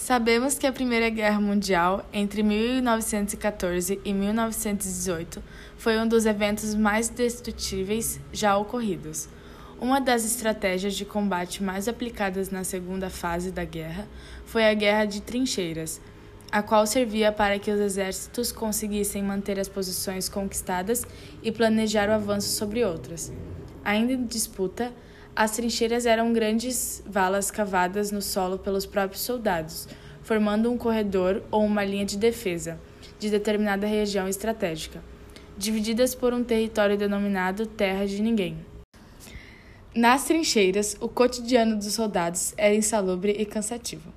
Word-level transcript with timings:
Sabemos 0.00 0.58
que 0.58 0.66
a 0.66 0.72
Primeira 0.72 1.10
Guerra 1.10 1.42
Mundial, 1.42 2.08
entre 2.10 2.42
1914 2.42 4.00
e 4.02 4.14
1918, 4.14 5.42
foi 5.76 5.98
um 5.98 6.08
dos 6.08 6.24
eventos 6.24 6.74
mais 6.74 7.10
destrutíveis 7.10 8.18
já 8.32 8.56
ocorridos. 8.56 9.28
Uma 9.78 10.00
das 10.00 10.24
estratégias 10.24 10.94
de 10.94 11.04
combate 11.04 11.62
mais 11.62 11.86
aplicadas 11.86 12.48
na 12.48 12.64
segunda 12.64 13.10
fase 13.10 13.52
da 13.52 13.62
guerra 13.62 14.08
foi 14.46 14.66
a 14.66 14.72
Guerra 14.72 15.04
de 15.04 15.20
Trincheiras, 15.20 16.00
a 16.50 16.62
qual 16.62 16.86
servia 16.86 17.30
para 17.30 17.58
que 17.58 17.70
os 17.70 17.78
exércitos 17.78 18.50
conseguissem 18.50 19.22
manter 19.22 19.60
as 19.60 19.68
posições 19.68 20.30
conquistadas 20.30 21.04
e 21.42 21.52
planejar 21.52 22.08
o 22.08 22.14
avanço 22.14 22.48
sobre 22.48 22.82
outras. 22.82 23.30
Ainda 23.84 24.14
em 24.14 24.24
disputa, 24.24 24.94
as 25.34 25.52
trincheiras 25.52 26.06
eram 26.06 26.32
grandes 26.32 27.02
valas 27.06 27.50
cavadas 27.50 28.10
no 28.10 28.20
solo 28.20 28.58
pelos 28.58 28.86
próprios 28.86 29.22
soldados, 29.22 29.88
formando 30.22 30.70
um 30.70 30.76
corredor 30.76 31.42
ou 31.50 31.64
uma 31.64 31.84
linha 31.84 32.04
de 32.04 32.16
defesa 32.16 32.78
de 33.18 33.28
determinada 33.28 33.86
região 33.86 34.26
estratégica, 34.26 35.02
divididas 35.56 36.14
por 36.14 36.32
um 36.32 36.42
território 36.42 36.96
denominado 36.96 37.66
Terra 37.66 38.06
de 38.06 38.20
Ninguém. 38.20 38.56
Nas 39.94 40.24
trincheiras, 40.24 40.96
o 41.00 41.08
cotidiano 41.08 41.76
dos 41.76 41.92
soldados 41.92 42.54
era 42.56 42.74
insalubre 42.74 43.32
e 43.32 43.44
cansativo. 43.44 44.12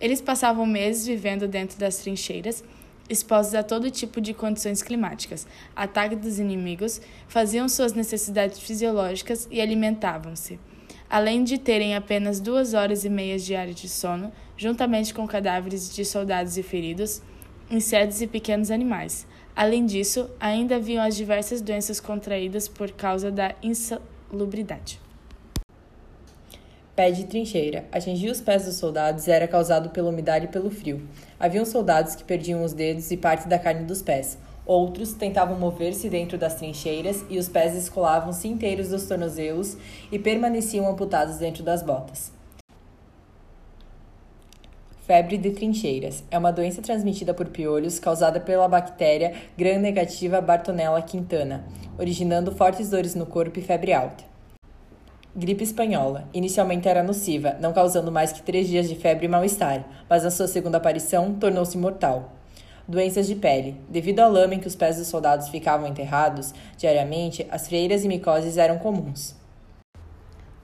Eles 0.00 0.20
passavam 0.20 0.64
meses 0.64 1.06
vivendo 1.06 1.46
dentro 1.46 1.78
das 1.78 1.98
trincheiras 1.98 2.64
expostos 3.08 3.54
a 3.54 3.62
todo 3.62 3.90
tipo 3.90 4.20
de 4.20 4.34
condições 4.34 4.82
climáticas, 4.82 5.46
ataque 5.74 6.16
dos 6.16 6.38
inimigos, 6.38 7.00
faziam 7.28 7.68
suas 7.68 7.92
necessidades 7.92 8.58
fisiológicas 8.58 9.46
e 9.50 9.60
alimentavam-se. 9.60 10.58
Além 11.08 11.44
de 11.44 11.58
terem 11.58 11.94
apenas 11.94 12.40
duas 12.40 12.74
horas 12.74 13.04
e 13.04 13.08
meia 13.08 13.38
diárias 13.38 13.76
de 13.76 13.88
sono, 13.88 14.32
juntamente 14.56 15.14
com 15.14 15.26
cadáveres 15.26 15.94
de 15.94 16.04
soldados 16.04 16.56
e 16.56 16.62
feridos, 16.62 17.22
insetos 17.70 18.20
e 18.20 18.26
pequenos 18.26 18.70
animais. 18.70 19.26
Além 19.54 19.86
disso, 19.86 20.28
ainda 20.40 20.76
haviam 20.76 21.04
as 21.04 21.16
diversas 21.16 21.60
doenças 21.60 22.00
contraídas 22.00 22.68
por 22.68 22.90
causa 22.90 23.30
da 23.30 23.54
insalubridade. 23.62 25.05
Pé 26.96 27.10
de 27.10 27.24
trincheira. 27.26 27.84
Atingir 27.92 28.30
os 28.30 28.40
pés 28.40 28.64
dos 28.64 28.76
soldados 28.76 29.28
era 29.28 29.46
causado 29.46 29.90
pela 29.90 30.08
umidade 30.08 30.46
e 30.46 30.48
pelo 30.48 30.70
frio. 30.70 31.06
Haviam 31.38 31.66
soldados 31.66 32.14
que 32.14 32.24
perdiam 32.24 32.64
os 32.64 32.72
dedos 32.72 33.10
e 33.10 33.18
parte 33.18 33.46
da 33.46 33.58
carne 33.58 33.84
dos 33.84 34.00
pés. 34.00 34.38
Outros 34.64 35.12
tentavam 35.12 35.58
mover-se 35.58 36.08
dentro 36.08 36.38
das 36.38 36.54
trincheiras 36.54 37.22
e 37.28 37.38
os 37.38 37.50
pés 37.50 37.76
escolavam-se 37.76 38.48
inteiros 38.48 38.88
dos 38.88 39.06
tornozelos 39.06 39.76
e 40.10 40.18
permaneciam 40.18 40.88
amputados 40.88 41.36
dentro 41.36 41.62
das 41.62 41.82
botas. 41.82 42.32
Febre 45.06 45.36
de 45.36 45.50
trincheiras 45.50 46.24
é 46.30 46.38
uma 46.38 46.50
doença 46.50 46.80
transmitida 46.80 47.34
por 47.34 47.48
piolhos 47.48 47.98
causada 47.98 48.40
pela 48.40 48.66
bactéria 48.66 49.34
gram-negativa 49.56 50.40
Bartonella 50.40 51.02
quintana, 51.02 51.62
originando 51.98 52.52
fortes 52.52 52.88
dores 52.88 53.14
no 53.14 53.26
corpo 53.26 53.58
e 53.58 53.62
febre 53.62 53.92
alta. 53.92 54.35
Gripe 55.38 55.64
espanhola. 55.64 56.26
Inicialmente 56.32 56.88
era 56.88 57.02
nociva, 57.02 57.58
não 57.60 57.70
causando 57.70 58.10
mais 58.10 58.32
que 58.32 58.40
três 58.40 58.66
dias 58.66 58.88
de 58.88 58.94
febre 58.94 59.26
e 59.26 59.28
mal-estar, 59.28 59.84
mas 60.08 60.24
na 60.24 60.30
sua 60.30 60.48
segunda 60.48 60.78
aparição 60.78 61.34
tornou-se 61.34 61.76
mortal. 61.76 62.32
Doenças 62.88 63.26
de 63.26 63.34
pele. 63.34 63.78
Devido 63.86 64.20
ao 64.20 64.32
lama 64.32 64.54
em 64.54 64.58
que 64.58 64.66
os 64.66 64.74
pés 64.74 64.96
dos 64.96 65.08
soldados 65.08 65.50
ficavam 65.50 65.86
enterrados 65.86 66.54
diariamente, 66.78 67.46
as 67.50 67.68
freiras 67.68 68.02
e 68.02 68.08
micoses 68.08 68.56
eram 68.56 68.78
comuns. 68.78 69.36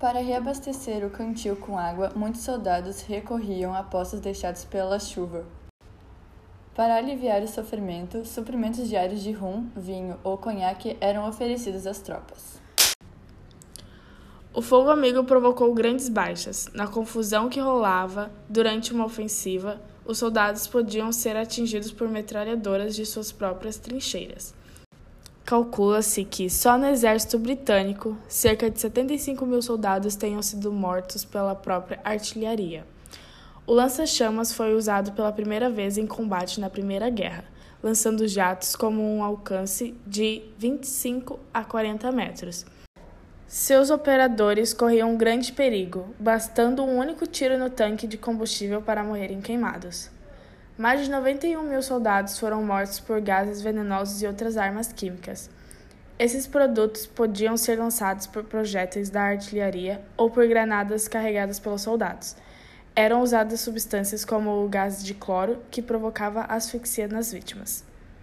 Para 0.01 0.21
reabastecer 0.21 1.05
o 1.05 1.11
cantil 1.11 1.55
com 1.55 1.77
água, 1.77 2.11
muitos 2.17 2.41
soldados 2.41 3.03
recorriam 3.03 3.75
a 3.75 3.83
poços 3.83 4.21
deixados 4.21 4.65
pela 4.65 4.99
chuva. 4.99 5.45
Para 6.75 6.97
aliviar 6.97 7.43
o 7.43 7.47
sofrimento, 7.47 8.25
suprimentos 8.25 8.89
diários 8.89 9.23
de 9.23 9.33
rum, 9.33 9.67
vinho 9.77 10.17
ou 10.25 10.39
conhaque 10.39 10.97
eram 10.99 11.29
oferecidos 11.29 11.87
às 11.87 11.99
tropas. 11.99 12.63
O 14.55 14.61
fogo 14.61 14.91
amigo 14.91 15.25
provocou 15.25 15.73
grandes 15.73 16.11
baixas. 16.11 16.69
Na 16.75 16.87
confusão 16.87 17.49
que 17.49 17.59
rolava 17.59 18.31
durante 18.47 18.93
uma 18.93 19.07
ofensiva, 19.07 19.81
os 20.05 20.19
soldados 20.19 20.67
podiam 20.67 21.11
ser 21.11 21.39
atingidos 21.39 21.91
por 21.91 22.07
metralhadoras 22.07 22.95
de 22.95 23.07
suas 23.07 23.33
próprias 23.33 23.79
trincheiras. 23.79 24.53
Calcula-se 25.43 26.23
que, 26.25 26.51
só 26.51 26.77
no 26.77 26.85
exército 26.85 27.39
britânico, 27.39 28.15
cerca 28.29 28.71
de 28.71 28.79
75 28.79 29.47
mil 29.47 29.63
soldados 29.63 30.17
tenham 30.17 30.43
sido 30.43 30.71
mortos 30.71 31.25
pela 31.25 31.55
própria 31.55 31.99
artilharia. 32.05 32.85
O 33.67 33.73
lança-chamas 33.73 34.53
foi 34.53 34.75
usado 34.75 35.13
pela 35.13 35.33
primeira 35.33 35.71
vez 35.71 35.97
em 35.97 36.07
combate 36.07 36.61
na 36.61 36.69
Primeira 36.69 37.09
Guerra, 37.09 37.45
lançando 37.83 38.29
jatos 38.29 38.77
com 38.77 38.91
um 38.91 39.25
alcance 39.25 39.95
de 40.07 40.43
25 40.59 41.41
a 41.55 41.65
40 41.65 42.13
metros 42.13 42.67
seus 43.53 43.91
operadores 43.91 44.73
corriam 44.73 45.11
um 45.11 45.17
grande 45.19 45.53
perigo, 45.53 46.15
bastando 46.19 46.83
um 46.83 46.97
único 46.97 47.27
tiro 47.27 47.59
no 47.59 47.69
tanque 47.69 48.07
de 48.07 48.17
combustível 48.17 48.81
para 48.81 49.05
morrerem 49.05 49.43
queimados. 49.43 50.11
Mais 50.79 51.03
de 51.03 51.11
91 51.11 51.63
mil 51.63 51.83
soldados 51.83 52.39
foram 52.39 52.65
mortos 52.65 52.99
por 52.99 53.21
gases 53.21 53.61
venenosos 53.61 54.23
e 54.23 54.27
outras 54.27 54.57
armas 54.57 54.91
químicas. 54.91 55.51
Esses 56.19 56.47
produtos 56.47 57.05
podiam 57.05 57.55
ser 57.59 57.79
lançados 57.79 58.27
por 58.27 58.43
projéteis 58.43 59.11
da 59.11 59.21
artilharia 59.21 60.01
ou 60.17 60.31
por 60.31 60.49
granadas 60.49 61.07
carregadas 61.07 61.61
pelos 61.61 61.83
soldados. 61.83 62.35
Eram 62.97 63.21
usadas 63.21 63.61
substâncias 63.61 64.25
como 64.25 64.65
o 64.65 64.69
gás 64.69 65.05
de 65.05 65.13
cloro, 65.13 65.59
que 65.71 65.83
provocava 65.83 66.45
asfixia 66.45 67.07
nas 67.07 67.31
vítimas. 67.31 67.85